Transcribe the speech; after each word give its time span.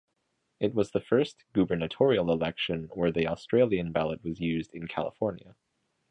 It 0.59 0.73
was 0.73 0.89
the 0.89 0.99
first 0.99 1.45
gubernatorial 1.53 2.31
election 2.31 2.89
where 2.95 3.11
the 3.11 3.27
Australian 3.27 3.91
ballot 3.91 4.23
was 4.23 4.39
used 4.39 4.73
in 4.73 4.87
California. 4.87 5.55